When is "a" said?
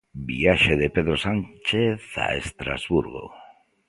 2.25-2.27